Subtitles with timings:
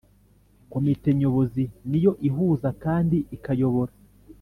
[0.71, 3.93] Komite Nyobozi ni yo ihuza kandi ikayobora